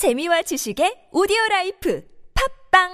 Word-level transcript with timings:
재미와 0.00 0.40
지식의 0.40 1.12
오디오 1.12 1.36
라이프 1.50 2.02
팟빵 2.72 2.88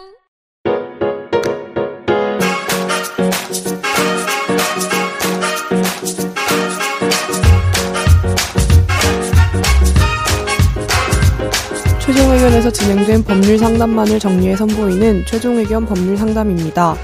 최종 12.00 12.28
의견에서 12.32 12.72
진행된 12.72 13.22
법률 13.22 13.56
상담만을 13.56 14.18
정리해 14.18 14.56
선보이는 14.56 15.26
최종 15.26 15.58
의견 15.58 15.86
법률 15.86 16.16
상담입니다. 16.16 16.96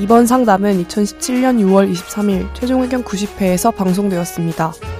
이번 0.00 0.26
상담은 0.26 0.84
2017년 0.84 1.60
6월 1.60 1.88
23일 1.88 2.52
최종 2.54 2.82
의견 2.82 3.04
90회에서 3.04 3.72
방송되었습니다. 3.76 4.99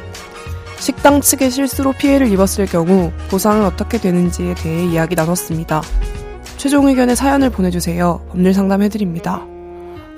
식당 0.91 1.21
측의 1.21 1.53
실수로 1.53 1.93
피해를 1.93 2.33
입었을 2.33 2.67
경우 2.67 3.13
보상은 3.31 3.65
어떻게 3.65 3.97
되는지에 3.97 4.55
대해 4.55 4.85
이야기 4.87 5.15
나눴습니다. 5.15 5.83
최종 6.57 6.89
의견의 6.89 7.15
사연을 7.15 7.49
보내주세요. 7.51 8.27
법률 8.29 8.53
상담해드립니다. 8.53 9.41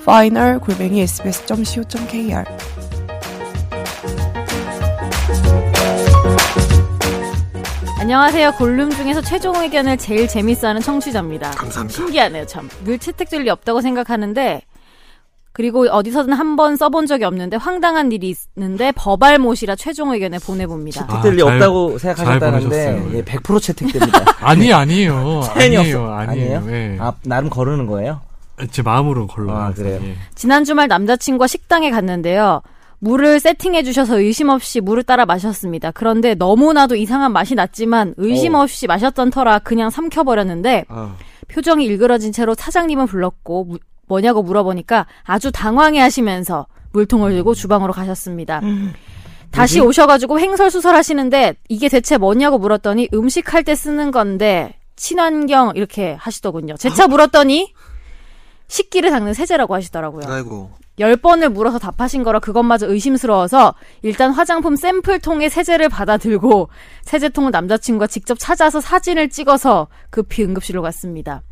final 0.00 0.58
골뱅이 0.60 1.02
sbs.co.kr 1.02 2.44
안녕하세요. 8.00 8.52
골룸 8.52 8.90
중에서 8.92 9.20
최종 9.20 9.54
의견을 9.56 9.98
제일 9.98 10.26
재밌어하는 10.26 10.80
청취자입니다. 10.80 11.50
감사합니다. 11.50 11.94
신기하네요, 11.94 12.46
참. 12.46 12.70
늘 12.84 12.98
채택될 12.98 13.42
리 13.42 13.50
없다고 13.50 13.82
생각하는데 13.82 14.62
그리고 15.52 15.86
어디서든 15.90 16.32
한 16.32 16.56
번 16.56 16.76
써본 16.76 17.06
적이 17.06 17.24
없는데 17.24 17.56
황당한 17.56 18.10
일이 18.12 18.34
있는데 18.56 18.92
버발못이라 18.92 19.76
최종 19.76 20.12
의견에 20.12 20.38
보내봅니다. 20.38 21.02
아, 21.04 21.06
채택될 21.06 21.34
리 21.34 21.38
잘- 21.42 21.52
없다고 21.54 21.98
잘 21.98 22.16
생각하셨다는데. 22.16 23.10
예, 23.18 23.22
100% 23.22 23.60
채택됩니다. 23.62 24.24
아니 24.40 24.72
아니에요. 24.72 25.42
사연이 25.42 25.76
아니에요. 25.78 25.98
없어. 26.00 26.12
아니에요. 26.14 26.58
아니에요? 26.58 26.74
예. 26.74 26.96
아, 27.00 27.12
나름 27.24 27.48
거르는 27.50 27.86
거예요? 27.86 28.20
제 28.70 28.82
마음으로 28.82 29.26
걸러. 29.26 29.54
아, 29.56 29.72
그래요? 29.72 30.00
지난 30.34 30.64
주말 30.64 30.88
남자친구와 30.88 31.46
식당에 31.46 31.90
갔는데요. 31.90 32.62
물을 32.98 33.40
세팅해 33.40 33.82
주셔서 33.82 34.20
의심 34.20 34.48
없이 34.48 34.80
물을 34.80 35.02
따라 35.02 35.26
마셨습니다. 35.26 35.90
그런데 35.90 36.34
너무나도 36.34 36.94
이상한 36.94 37.32
맛이 37.32 37.54
났지만 37.56 38.14
의심 38.16 38.54
오. 38.54 38.58
없이 38.58 38.86
마셨던 38.86 39.30
터라 39.30 39.58
그냥 39.60 39.90
삼켜버렸는데 39.90 40.84
아, 40.88 41.14
표정이 41.48 41.84
일그러진 41.86 42.30
채로 42.30 42.54
사장님은 42.54 43.06
불렀고 43.06 43.64
무- 43.64 43.78
뭐냐고 44.12 44.42
물어보니까 44.42 45.06
아주 45.24 45.50
당황해 45.50 45.98
하시면서 46.00 46.66
물통을 46.92 47.32
들고 47.32 47.54
주방으로 47.54 47.94
가셨습니다. 47.94 48.60
다시 49.50 49.80
오셔가지고 49.80 50.38
횡설수설 50.38 50.94
하시는데 50.94 51.54
이게 51.68 51.88
대체 51.88 52.18
뭐냐고 52.18 52.58
물었더니 52.58 53.08
음식 53.14 53.54
할 53.54 53.62
때 53.64 53.74
쓰는 53.74 54.10
건데 54.10 54.74
친환경 54.96 55.72
이렇게 55.76 56.14
하시더군요. 56.18 56.76
재차 56.76 57.06
물었더니 57.06 57.72
식기를 58.68 59.10
닦는 59.10 59.32
세제라고 59.34 59.74
하시더라고요. 59.74 60.24
아이고 60.26 60.70
열 60.98 61.16
번을 61.16 61.48
물어서 61.48 61.78
답하신 61.78 62.22
거라 62.22 62.38
그것마저 62.38 62.86
의심스러워서 62.86 63.74
일단 64.02 64.30
화장품 64.30 64.76
샘플통에 64.76 65.48
세제를 65.48 65.88
받아 65.88 66.18
들고 66.18 66.68
세제통을 67.02 67.50
남자친구가 67.50 68.06
직접 68.08 68.38
찾아서 68.38 68.80
사진을 68.80 69.30
찍어서 69.30 69.88
급히 70.10 70.44
응급실로 70.44 70.82
갔습니다. 70.82 71.42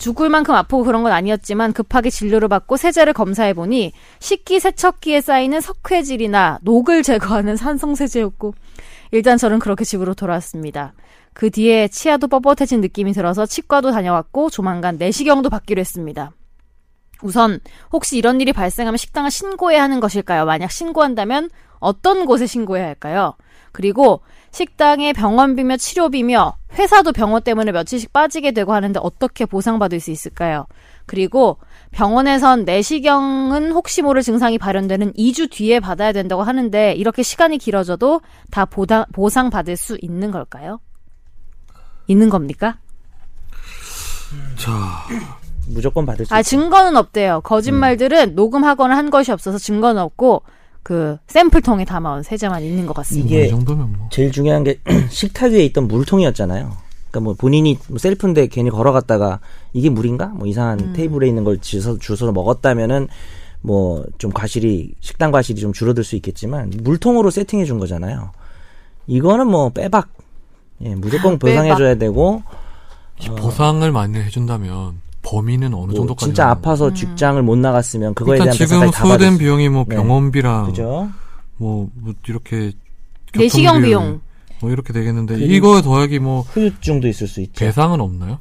죽을 0.00 0.30
만큼 0.30 0.54
아프고 0.54 0.82
그런 0.82 1.02
건 1.02 1.12
아니었지만 1.12 1.72
급하게 1.72 2.10
진료를 2.10 2.48
받고 2.48 2.76
세제를 2.76 3.12
검사해 3.12 3.52
보니 3.52 3.92
식기 4.18 4.58
세척기에 4.58 5.20
쌓이는 5.20 5.60
석회질이나 5.60 6.60
녹을 6.62 7.02
제거하는 7.02 7.56
산성 7.56 7.94
세제였고 7.94 8.54
일단 9.12 9.36
저는 9.36 9.58
그렇게 9.58 9.84
집으로 9.84 10.14
돌아왔습니다. 10.14 10.94
그 11.34 11.50
뒤에 11.50 11.88
치아도 11.88 12.26
뻣뻣해진 12.28 12.80
느낌이 12.80 13.12
들어서 13.12 13.44
치과도 13.46 13.92
다녀왔고 13.92 14.50
조만간 14.50 14.96
내시경도 14.96 15.50
받기로 15.50 15.78
했습니다. 15.80 16.32
우선 17.22 17.60
혹시 17.92 18.16
이런 18.16 18.40
일이 18.40 18.52
발생하면 18.54 18.96
식당을 18.96 19.30
신고해야 19.30 19.82
하는 19.82 20.00
것일까요? 20.00 20.46
만약 20.46 20.72
신고한다면 20.72 21.50
어떤 21.78 22.24
곳에 22.24 22.46
신고해야 22.46 22.86
할까요? 22.86 23.34
그리고 23.72 24.22
식당의 24.50 25.12
병원비며 25.12 25.76
치료비며 25.76 26.56
회사도 26.78 27.12
병원 27.12 27.42
때문에 27.42 27.72
며칠씩 27.72 28.12
빠지게 28.12 28.52
되고 28.52 28.72
하는데 28.72 28.98
어떻게 29.02 29.44
보상받을 29.44 30.00
수 30.00 30.10
있을까요? 30.10 30.66
그리고 31.06 31.58
병원에선 31.90 32.64
내시경은 32.64 33.72
혹시 33.72 34.02
모를 34.02 34.22
증상이 34.22 34.58
발현되는 34.58 35.14
2주 35.14 35.50
뒤에 35.50 35.80
받아야 35.80 36.12
된다고 36.12 36.42
하는데 36.42 36.92
이렇게 36.94 37.22
시간이 37.22 37.58
길어져도 37.58 38.20
다 38.50 38.64
보다, 38.64 39.06
보상받을 39.12 39.76
수 39.76 39.98
있는 40.00 40.30
걸까요? 40.30 40.80
있는 42.06 42.28
겁니까? 42.28 42.78
자, 44.56 44.70
무조건 45.66 46.06
받을 46.06 46.24
수 46.26 46.34
아, 46.34 46.40
있어요. 46.40 46.60
증거는 46.60 46.96
없대요. 46.96 47.40
거짓말들은 47.42 48.34
녹음하거나 48.36 48.96
한 48.96 49.10
것이 49.10 49.32
없어서 49.32 49.58
증거는 49.58 50.00
없고, 50.00 50.42
그, 50.82 51.18
샘플통에 51.26 51.84
담아온 51.84 52.22
세제만 52.22 52.62
있는 52.62 52.86
것 52.86 52.94
같습니다. 52.94 53.28
이게 53.28 53.46
이 53.46 53.50
정도면 53.50 53.92
뭐. 53.92 54.08
제일 54.10 54.32
중요한 54.32 54.64
게 54.64 54.80
식탁 55.10 55.52
위에 55.52 55.64
있던 55.66 55.88
물통이었잖아요. 55.88 56.72
그러니까 57.10 57.20
뭐 57.20 57.34
본인이 57.34 57.76
뭐 57.88 57.98
셀프인데 57.98 58.46
괜히 58.46 58.70
걸어갔다가 58.70 59.40
이게 59.72 59.90
물인가? 59.90 60.26
뭐 60.28 60.46
이상한 60.46 60.80
음. 60.80 60.92
테이블에 60.94 61.26
있는 61.28 61.44
걸 61.44 61.58
주워서 61.58 61.98
주워서 61.98 62.30
먹었다면은 62.32 63.08
뭐 63.62 64.04
좀 64.18 64.30
과실이 64.32 64.94
식당 65.00 65.30
과실이 65.30 65.60
좀 65.60 65.72
줄어들 65.72 66.04
수 66.04 66.16
있겠지만 66.16 66.70
물통으로 66.82 67.30
세팅해 67.30 67.64
준 67.64 67.78
거잖아요. 67.78 68.32
이거는 69.06 69.48
뭐 69.48 69.70
빼박. 69.70 70.08
예, 70.82 70.94
무조건 70.94 71.36
보상해 71.40 71.74
줘야 71.76 71.94
되고 71.96 72.42
이 73.20 73.28
보상을 73.28 73.90
많이 73.92 74.18
해준다면 74.18 75.00
범위는 75.30 75.72
어느 75.74 75.86
뭐 75.92 75.94
정도까지? 75.94 76.26
진짜 76.26 76.48
아파서 76.50 76.88
음. 76.88 76.94
직장을 76.94 77.40
못 77.42 77.56
나갔으면 77.56 78.14
그거에 78.14 78.36
일단 78.38 78.52
대한 78.52 78.56
지금 78.56 78.90
소요된 78.90 79.32
수- 79.34 79.38
비용이 79.38 79.68
뭐 79.68 79.84
네. 79.88 79.94
병원비랑 79.94 80.66
그죠? 80.66 81.08
뭐, 81.56 81.88
뭐 81.94 82.12
이렇게 82.26 82.72
내시경 83.36 83.74
교통비, 83.74 83.86
비용. 83.88 84.20
뭐 84.60 84.70
이렇게 84.70 84.92
되겠는데 84.92 85.38
이거에 85.38 85.82
더하기 85.82 86.18
뭐 86.18 86.40
후유증도 86.42 87.06
있을 87.08 87.28
수 87.28 87.40
있죠. 87.42 87.52
배상은 87.64 88.00
없나요? 88.00 88.38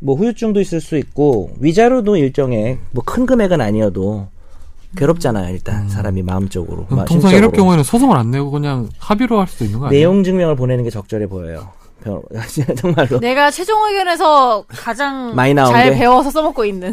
뭐 0.00 0.14
후유증도 0.16 0.60
있을 0.60 0.80
수 0.80 0.96
있고 0.98 1.52
위자료도 1.60 2.16
일정액 2.16 2.78
뭐큰 2.90 3.24
금액은 3.26 3.60
아니어도 3.60 4.28
괴롭잖아요 4.96 5.54
일단 5.54 5.88
사람이 5.88 6.22
마음적으로 6.22 6.86
통상 6.88 7.06
심적으로. 7.08 7.38
이럴 7.38 7.50
경우에는 7.52 7.82
소송을 7.84 8.16
안 8.16 8.30
내고 8.30 8.50
그냥 8.50 8.88
합의로 8.98 9.40
할 9.40 9.46
수도 9.48 9.64
있는 9.64 9.78
거 9.78 9.86
아니에요? 9.86 9.98
내용 9.98 10.22
증명을 10.22 10.56
보내는 10.56 10.84
게 10.84 10.90
적절해 10.90 11.28
보여요 11.28 11.68
변- 12.02 12.22
정말로 12.76 13.18
내가 13.20 13.50
최종 13.50 13.84
의견에서 13.86 14.64
가장 14.68 15.34
많이 15.34 15.54
나온 15.54 15.72
잘 15.72 15.90
게? 15.90 15.98
배워서 15.98 16.30
써먹고 16.30 16.64
있는. 16.64 16.92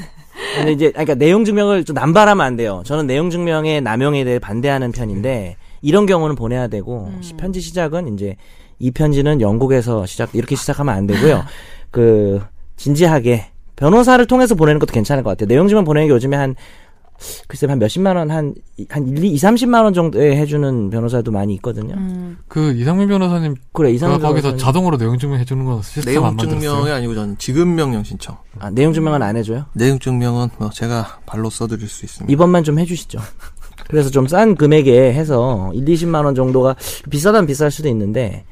근데 0.55 0.71
이제 0.71 0.91
그러니까 0.91 1.15
내용 1.15 1.43
증명을 1.43 1.83
좀 1.83 1.93
남발하면 1.95 2.45
안 2.45 2.55
돼요 2.55 2.81
저는 2.85 3.07
내용 3.07 3.29
증명의 3.29 3.81
남용에 3.81 4.23
대해 4.23 4.39
반대하는 4.39 4.93
편인데 4.93 5.57
이런 5.81 6.05
경우는 6.05 6.35
보내야 6.35 6.67
되고 6.67 7.11
음. 7.13 7.21
시- 7.21 7.33
편지 7.33 7.59
시작은 7.59 8.13
이제 8.13 8.37
이 8.79 8.91
편지는 8.91 9.41
영국에서 9.41 10.05
시작 10.05 10.29
이렇게 10.33 10.55
시작하면 10.55 10.95
안 10.95 11.07
되고요 11.07 11.43
그 11.91 12.41
진지하게 12.77 13.47
변호사를 13.75 14.25
통해서 14.27 14.55
보내는 14.55 14.79
것도 14.79 14.93
괜찮을 14.93 15.23
것 15.23 15.31
같아요 15.31 15.47
내용 15.49 15.67
증명 15.67 15.83
보내는 15.83 16.07
게 16.07 16.13
요즘에 16.13 16.37
한 16.37 16.55
글쎄 17.47 17.67
한 17.67 17.79
몇십만 17.79 18.15
원, 18.15 18.31
한, 18.31 18.55
한 18.89 19.07
1, 19.07 19.23
2, 19.23 19.35
30만 19.35 19.83
원 19.83 19.93
정도에 19.93 20.35
해주는 20.37 20.89
변호사도 20.89 21.31
많이 21.31 21.53
있거든요. 21.55 21.95
음. 21.95 22.37
그 22.47 22.73
이상민 22.73 23.07
변호사님 23.09 23.55
그래, 23.73 23.89
그 23.89 23.95
이상한 23.95 24.19
거기서 24.19 24.55
자동으로 24.57 24.97
내용 24.97 25.17
증명 25.17 25.39
해주는 25.39 25.63
건 25.65 25.81
시스템 25.81 26.05
내용 26.13 26.25
안 26.25 26.35
만들었어요? 26.35 26.59
증명이 26.69 26.91
아니고 26.91 27.15
전 27.15 27.37
지급 27.37 27.67
명령 27.67 28.03
신청. 28.03 28.37
아, 28.59 28.69
내용 28.69 28.93
증명은 28.93 29.21
안 29.21 29.35
해줘요? 29.35 29.65
내용 29.73 29.99
증명은 29.99 30.49
뭐 30.57 30.69
제가 30.69 31.19
발로 31.25 31.49
써드릴 31.49 31.87
수 31.87 32.05
있습니다. 32.05 32.31
이번만 32.31 32.63
좀 32.63 32.79
해주시죠. 32.79 33.19
그래서 33.89 34.09
좀 34.09 34.27
싼 34.27 34.55
금액에 34.55 35.13
해서 35.13 35.71
1, 35.73 35.83
20만 35.85 36.23
원 36.23 36.35
정도가 36.35 36.75
비싸다면 37.09 37.47
비쌀 37.47 37.71
수도 37.71 37.89
있는데. 37.89 38.45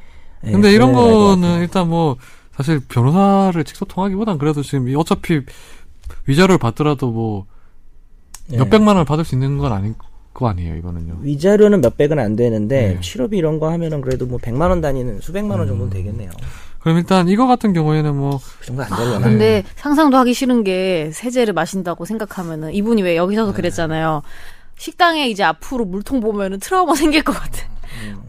예, 0.46 0.52
근데 0.52 0.72
이런 0.72 0.94
거는. 0.94 1.60
일단 1.62 1.88
뭐 1.90 2.18
사실 2.56 2.80
변호사를 2.80 3.64
직접 3.64 3.86
통하기보단 3.88 4.38
그래도 4.40 4.64
지금 4.64 4.88
이 4.90 4.96
어차피 4.96 5.42
위자료를 6.26 6.58
받더라도 6.58 7.12
뭐 7.12 7.46
예. 8.54 8.58
몇백만 8.58 8.96
원을 8.96 9.06
받을 9.06 9.26
수 9.26 9.36
있는 9.36 9.58
건 9.58 9.72
아닐 9.74 9.94
거 10.34 10.48
아니에요 10.50 10.76
이거는요. 10.76 11.18
위자료는 11.22 11.82
몇 11.82 11.98
백은 11.98 12.20
안 12.20 12.36
되는데 12.36 12.94
네. 12.96 13.02
치료비 13.02 13.38
이런 13.38 13.60
거 13.60 13.72
하면은 13.72 14.02
그래도 14.02 14.26
뭐 14.26 14.38
100만 14.40 14.70
원 14.70 14.82
단위는 14.82 15.20
수백만 15.22 15.58
원 15.60 15.68
음. 15.68 15.72
정도는 15.74 15.92
되겠네요. 15.94 16.30
그럼 16.80 16.98
일단 17.00 17.28
이거 17.28 17.48
같은 17.48 17.74
경우에는 17.74 18.16
뭐 18.16 18.40
그 18.60 18.66
정도 18.66 18.84
안 18.84 18.90
되려나? 18.90 19.20
근데 19.28 19.64
상상도 19.76 20.16
하기 20.18 20.34
싫은 20.34 20.64
게 20.64 21.10
세제를 21.14 21.54
마신다고 21.54 22.06
생각하면은 22.06 22.74
이분이 22.74 23.02
왜 23.02 23.18
여기서도 23.18 23.54
그랬잖아요. 23.54 24.22
식당에 24.78 25.28
이제 25.28 25.44
앞으로 25.44 25.86
물통 25.86 26.20
보면은 26.22 26.60
트라우마 26.60 26.94
생길 26.96 27.24
것 27.24 27.34
같아. 27.34 27.64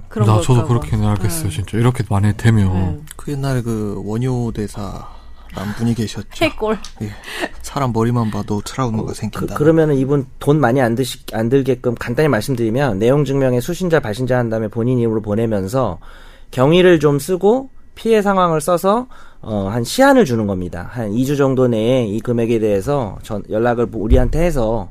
그런 0.09 0.27
나거 0.27 0.41
저도. 0.41 0.67
그렇게는 0.67 1.07
알겠어요 1.07 1.45
음. 1.47 1.51
진짜 1.51 1.77
이렇게 1.77 2.03
많이 2.09 2.35
되면 2.37 2.67
음. 2.75 3.07
그 3.17 3.33
옛날에 3.33 3.61
그 3.61 4.01
원효 4.05 4.53
대사 4.55 5.07
란 5.59 5.75
분이 5.75 5.95
계셨죠. 5.95 6.45
해골. 6.45 6.79
예. 7.03 7.11
사람 7.63 7.93
머리만 7.93 8.31
봐도 8.31 8.63
트라우마가 8.65 9.09
그, 9.09 9.15
생긴다. 9.15 9.55
그 9.57 9.63
러면은 9.65 9.97
이분 9.97 10.27
돈 10.39 10.61
많이 10.61 10.81
안 10.81 10.95
드시 10.95 11.19
안 11.33 11.49
들게끔 11.49 11.95
간단히 11.97 12.29
말씀드리면 12.29 12.99
내용 12.99 13.25
증명에 13.25 13.61
수신자 13.61 14.01
발신자 14.01 14.39
한 14.39 14.49
다음에 14.49 14.69
본인 14.69 14.99
이름으로 14.99 15.21
보내면서 15.21 15.99
경위를 16.53 17.01
좀 17.01 17.19
쓰고 17.19 17.71
피해 17.95 18.23
상황을 18.23 18.61
써서 18.61 19.09
어, 19.41 19.69
한 19.69 19.85
시한을 19.85 20.25
주는 20.25 20.47
겁니다. 20.47 20.89
한 20.93 21.11
2주 21.11 21.37
정도 21.37 21.67
내에 21.67 22.07
이 22.07 22.21
금액에 22.21 22.59
대해서 22.61 23.19
전 23.23 23.43
연락을 23.51 23.89
우리한테 23.93 24.41
해서 24.45 24.91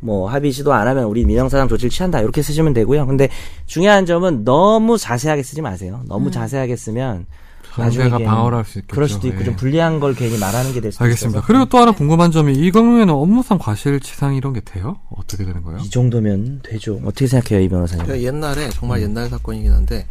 뭐 0.00 0.28
합의 0.28 0.52
시도 0.52 0.72
안 0.72 0.86
하면 0.86 1.04
우리 1.04 1.24
민형사상 1.24 1.66
조치를 1.66 1.90
취한다 1.90 2.20
이렇게 2.20 2.42
쓰시면 2.42 2.74
되고요. 2.74 3.06
근데 3.06 3.28
중요한 3.66 4.06
점은 4.06 4.44
너무 4.44 4.98
자세하게 4.98 5.42
쓰지 5.42 5.62
마세요. 5.62 6.00
너무 6.06 6.30
자세하게 6.30 6.76
쓰면 6.76 7.26
상대가 7.74 8.18
방어를 8.18 8.58
할 8.58 8.64
수 8.64 8.78
있겠죠. 8.78 8.94
그럴 8.94 9.08
수도 9.08 9.28
있고 9.28 9.40
예. 9.40 9.44
좀 9.44 9.56
불리한 9.56 10.00
걸 10.00 10.14
괜히 10.14 10.38
말하는 10.38 10.72
게 10.72 10.80
될 10.80 10.92
수도 10.92 11.04
알겠습니다. 11.04 11.38
있어서 11.38 11.46
그리고 11.46 11.64
또 11.66 11.78
하나 11.78 11.92
궁금한 11.92 12.30
점이 12.30 12.52
이 12.54 12.70
경우에는 12.70 13.12
업무상 13.12 13.58
과실치상 13.58 14.34
이런 14.36 14.52
게 14.52 14.60
돼요? 14.60 14.98
어떻게 15.10 15.44
되는 15.44 15.62
거예요? 15.62 15.80
이 15.80 15.90
정도면 15.90 16.60
되죠. 16.62 17.00
어떻게 17.04 17.26
생각해요, 17.26 17.64
이 17.64 17.68
변호사님? 17.68 18.04
그러니까 18.06 18.26
옛날에 18.26 18.68
정말 18.70 19.02
옛날 19.02 19.28
사건이긴 19.28 19.72
한데 19.72 20.06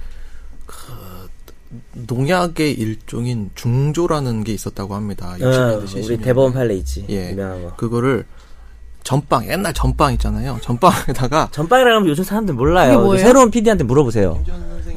그 0.66 0.76
농약의 1.94 2.74
일종인 2.74 3.50
중조라는 3.56 4.44
게 4.44 4.54
있었다고 4.54 4.96
합니다. 4.96 5.36
60년대, 5.40 5.44
어, 5.82 5.86
70년대. 5.86 6.06
우리 6.06 6.18
대법원 6.18 6.54
판례 6.54 6.76
있지. 6.76 7.06
예. 7.10 7.32
유명한 7.32 7.64
거. 7.64 7.76
그거를 7.76 8.26
전빵 9.04 9.48
옛날 9.50 9.74
전빵 9.74 10.14
있잖아요. 10.14 10.58
전빵에다가 10.62 11.50
전빵이라고 11.52 11.96
하면 11.98 12.10
요즘 12.10 12.24
사람들 12.24 12.54
몰라요. 12.54 13.18
새로운 13.18 13.52
PD한테 13.52 13.84
물어보세요. 13.84 14.42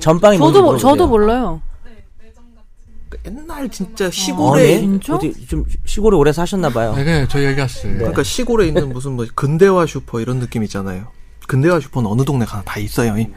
전빵이 0.00 0.38
뭔지 0.38 0.58
저도. 0.60 0.76
저도 0.78 1.06
몰라요. 1.08 1.60
그 3.26 3.30
옛날 3.30 3.68
진짜 3.68 4.06
어, 4.06 4.10
시골에 4.10 4.62
네? 4.62 4.80
진짜? 4.80 5.14
어디 5.16 5.46
좀 5.46 5.64
시골에 5.84 6.16
오래 6.16 6.32
사셨나 6.32 6.70
봐요. 6.70 6.94
네, 6.94 7.04
네, 7.04 7.26
저 7.28 7.42
얘기하시죠. 7.42 7.88
예. 7.88 7.94
그러니까 7.94 8.22
시골에 8.22 8.68
있는 8.68 8.92
무슨 8.92 9.12
뭐 9.12 9.26
근대화 9.34 9.86
슈퍼 9.86 10.20
이런 10.20 10.38
느낌 10.38 10.62
있잖아요. 10.62 11.08
근대화 11.46 11.80
슈퍼는 11.80 12.08
어느 12.08 12.22
동네 12.22 12.44
가나 12.44 12.62
다 12.64 12.78
있어요. 12.78 13.18
이. 13.18 13.28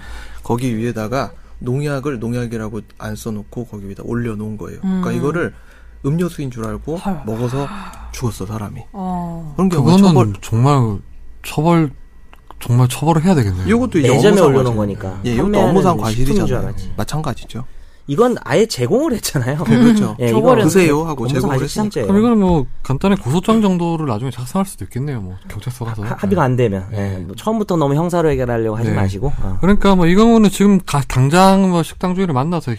거기 0.44 0.75
위에다가 0.77 1.31
농약을 1.59 2.19
농약이라고 2.19 2.81
안 2.97 3.15
써놓고 3.15 3.65
거기 3.65 3.88
위에다 3.88 4.03
올려놓은 4.06 4.57
거예요. 4.57 4.80
그러니까 4.81 5.12
이거를 5.12 5.53
음료수인 6.06 6.50
줄 6.51 6.65
알고 6.65 7.00
먹어서 7.25 7.68
죽었어 8.12 8.45
사람이. 8.45 8.81
어. 8.94 9.53
그런 9.56 9.69
경우 9.69 9.86
그거는 9.86 10.07
처벌. 10.07 10.33
정말 10.41 11.00
처벌 11.44 11.91
정말 12.59 12.88
처벌을 12.88 13.24
해야 13.24 13.36
되겠네요. 13.36 13.68
이것도 13.68 14.00
이제 14.00 14.09
업무상 14.09 14.47
올려놓은 14.47 14.75
과실. 14.75 14.75
거니까. 14.75 15.21
예, 15.25 15.33
이것도 15.33 15.59
업무상 15.59 15.97
과실이잖아요. 15.97 16.74
마찬가지죠. 16.97 17.65
이건 18.10 18.36
아예 18.44 18.66
제공을 18.66 19.14
했잖아요. 19.14 19.64
네, 19.66 19.78
그렇죠. 19.78 20.16
예, 20.20 20.30
줘버렸네. 20.30 20.64
드세요 20.64 21.04
하고 21.04 21.28
제공을 21.28 21.58
과실치상죄예요. 21.58 22.08
그럼 22.08 22.20
이거는 22.20 22.40
뭐 22.40 22.66
간단히 22.82 23.16
고소장 23.16 23.62
정도를 23.62 24.08
나중에 24.08 24.32
작성할 24.32 24.66
수도 24.66 24.84
있겠네요. 24.86 25.22
뭐 25.22 25.36
경찰서 25.48 25.86
가서. 25.86 26.02
하- 26.04 26.16
합의가 26.18 26.42
안 26.42 26.56
되면 26.56 26.88
네. 26.90 27.18
예, 27.20 27.24
뭐 27.24 27.36
처음부터 27.36 27.76
너무 27.76 27.94
형사로 27.94 28.32
해결하려고 28.32 28.76
하지 28.78 28.90
네. 28.90 28.96
마시고 28.96 29.32
어. 29.44 29.58
그러니까 29.62 29.94
뭐이 29.96 30.16
경우는 30.16 30.50
지금 30.50 30.80
가- 30.86 31.04
당장 31.08 31.70
뭐 31.70 31.84
식당 31.84 32.16
주인을 32.16 32.34
만나서 32.34 32.74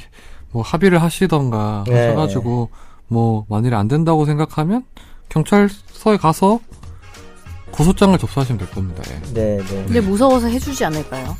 뭐 0.50 0.62
합의를 0.62 1.00
하시던가 1.00 1.84
네. 1.86 1.94
하셔가지고 2.08 2.70
뭐 3.06 3.44
만일에 3.48 3.76
안 3.76 3.86
된다고 3.86 4.24
생각하면 4.26 4.82
경찰서에 5.28 6.16
가서 6.16 6.58
고소장을 7.70 8.18
접수하시면 8.18 8.58
될 8.58 8.68
겁니다. 8.70 9.00
예. 9.12 9.32
네, 9.32 9.56
네. 9.64 9.84
근데 9.84 10.00
무서워서 10.00 10.48
해주지 10.48 10.84
않을까요? 10.84 11.36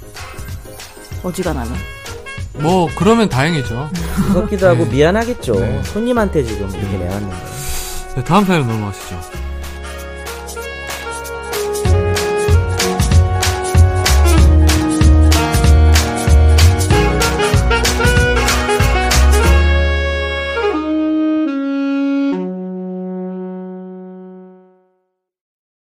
어지간하면. 1.25 1.75
뭐 2.62 2.89
그러면 2.97 3.29
다행이죠. 3.29 3.91
무섭기도 4.29 4.69
하고 4.69 4.85
네. 4.85 4.91
미안하겠죠. 4.91 5.55
네. 5.61 5.83
손님한테 5.85 6.45
지금 6.45 6.69
이렇게 6.71 6.99
내왔는데. 6.99 7.37
네, 8.17 8.25
다음 8.25 8.45
사연 8.45 8.67
넘어가시죠. 8.67 9.50